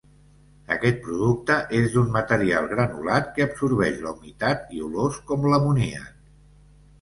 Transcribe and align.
Aquest 0.75 0.95
producte 1.07 1.57
és 1.79 1.91
d'un 1.95 2.09
material 2.15 2.69
granulat 2.71 3.29
que 3.37 3.45
absorbeix 3.47 4.01
la 4.07 4.15
humitat 4.15 4.75
i 4.79 4.83
olors, 4.89 5.21
com 5.31 5.47
l'amoníac. 5.53 6.11